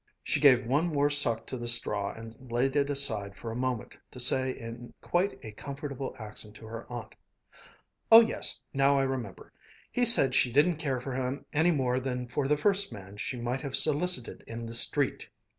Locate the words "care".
10.77-10.99